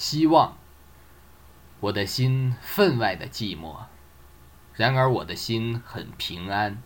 [0.00, 0.56] 希望。
[1.80, 3.80] 我的心分外的寂寞，
[4.72, 6.82] 然而我的心很平安，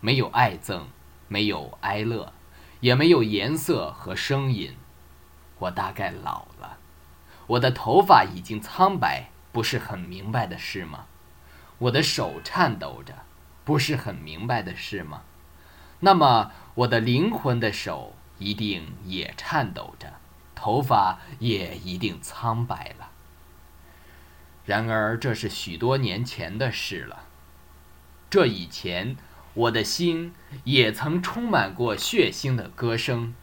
[0.00, 0.86] 没有爱憎，
[1.28, 2.32] 没有哀乐，
[2.80, 4.76] 也没有颜色和声音。
[5.60, 6.78] 我大概老了，
[7.46, 11.06] 我的头发已经苍白，不是很明白的事吗？
[11.78, 13.14] 我的手颤抖着，
[13.64, 15.22] 不是很明白的事吗？
[16.00, 20.14] 那么我的灵魂的手一定也颤抖着，
[20.62, 23.10] 头发也一定苍白了。
[24.64, 27.24] 然而，这是许多年前的事了。
[28.30, 29.16] 这以前，
[29.54, 30.32] 我的心
[30.62, 33.34] 也曾充满过血腥的歌声，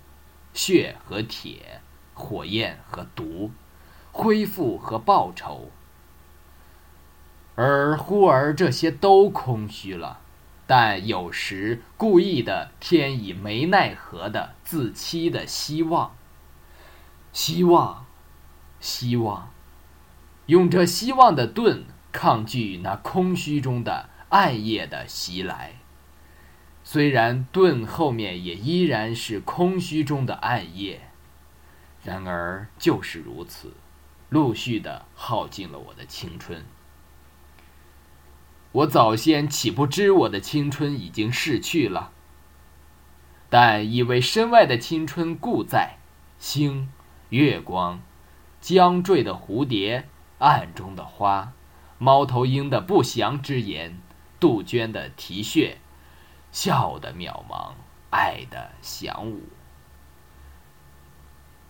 [0.53, 1.81] 血和铁，
[2.13, 3.51] 火焰和毒，
[4.13, 5.69] 恢复和报仇。
[7.55, 10.21] 而忽而这些都空虚了，
[10.65, 16.15] 但有时故意的添以没奈何的自欺的希望，
[17.41, 18.05] 希望，
[18.81, 19.49] 希望。
[20.47, 25.75] 用这希望的盾抗拒那空虚中的暗夜的袭来，
[26.83, 31.11] 虽然盾后面也依然是空虚中的暗夜，
[32.03, 33.71] 然而就是如此，
[34.27, 36.65] 陆续的耗尽了我的青春。
[38.73, 42.11] 我早先岂不知我的青春已经逝去了？
[43.49, 45.99] 但以为身外的青春故在，
[46.37, 46.89] 星、
[47.29, 48.01] 月光、
[48.61, 50.07] 将坠的蝴蝶。
[50.39, 51.51] 暗中的花，
[51.97, 53.99] 猫头鹰的不祥之言，
[54.39, 55.79] 杜鹃的啼血，
[56.49, 57.73] 笑的渺茫，
[58.09, 59.41] 爱的响舞。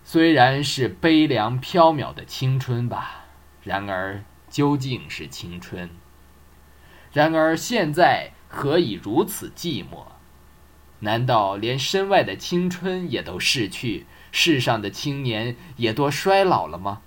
[0.03, 3.25] 虽然是悲凉飘渺的青春吧，
[3.63, 5.89] 然而究竟是青春。
[7.11, 10.05] 然而现在何以如此寂寞？
[10.99, 17.01] 难道连身外的青春也都逝去，世上的青年也多衰老了吗？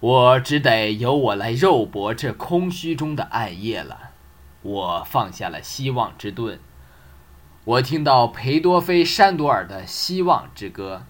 [0.00, 4.12] 我只得由我来肉搏这空虚中的暗夜了。
[4.62, 6.58] 我放下了希望之盾。
[7.64, 11.06] 我听到裴多菲、山多尔的《希望之歌》。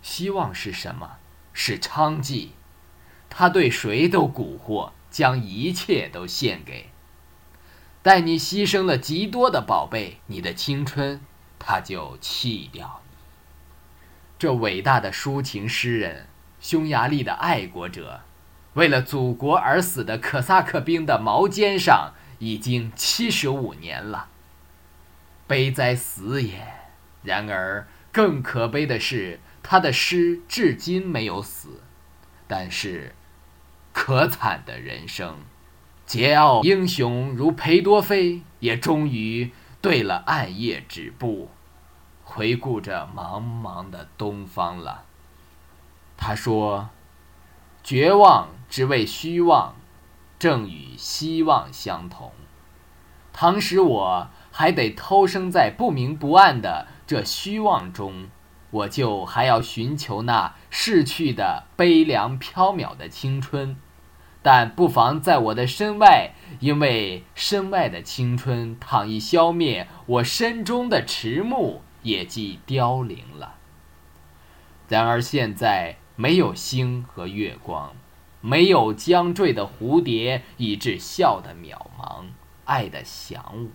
[0.00, 1.16] 希望是什么？
[1.52, 2.50] 是娼妓。
[3.28, 6.90] 他对谁都蛊惑，将一切都献给。
[8.04, 11.22] 待你牺牲了极多的宝贝，你的青春，
[11.58, 13.16] 他就弃掉你。
[14.38, 16.26] 这伟大的抒情诗人。
[16.60, 18.20] 匈牙利的爱国者，
[18.74, 24.28] 为了祖国而死的可萨克兵的矛尖上已经七十五年了。
[25.46, 26.62] 悲哉死也！
[27.22, 31.80] 然而更可悲的是，他的诗至今没有死。
[32.46, 33.14] 但是，
[33.94, 35.38] 可惨的人生，
[36.06, 39.50] 桀骜英雄如裴多菲也终于
[39.80, 41.48] 对了暗夜止步，
[42.22, 45.04] 回顾着茫茫的东方了。
[46.16, 46.90] 他说
[47.82, 49.74] ：“绝望只为虚妄，
[50.38, 52.32] 正与希望相同。
[53.32, 58.28] 倘使我还得偷生在不明不暗的这虚妄中，
[58.70, 63.76] 我就还要寻求那逝去的悲凉缥缈的青春。
[64.44, 73.56] 但不妨在我的身外，因为身外的青春倘一消灭，我身中的迟暮也即凋零了。
[74.88, 77.92] 然而现在。”没有星和月光，
[78.40, 82.26] 没有将坠的蝴蝶，以致笑的渺茫，
[82.66, 83.70] 爱的响舞。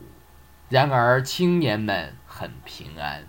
[0.70, 3.28] 然而青年们很平安，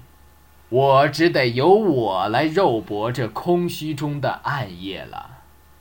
[0.69, 5.30] 我只得由我来肉搏这空虚中的暗夜了。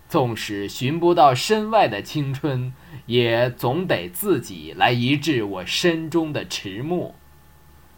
[0.10, 2.74] 纵使寻不到身外的青春，
[3.06, 7.14] 也总得自己来医治我身中的迟暮。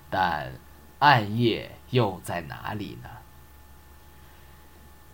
[0.10, 0.52] 但
[1.00, 3.10] 暗夜又在哪里呢？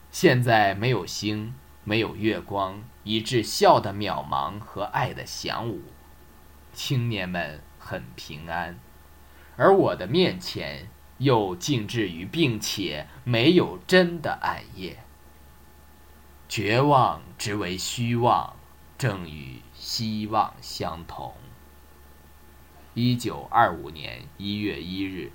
[0.10, 1.54] 现在没有星，
[1.84, 5.82] 没有月光，以致笑的渺茫和爱的响舞。
[6.74, 8.80] 青年们很平安，
[9.56, 14.98] 而我的面前又静置于并且没有真的暗夜。
[16.50, 18.56] 绝望之为虚妄，
[18.98, 21.34] 正与希望相同。
[22.94, 25.32] 一九二五年一月一日。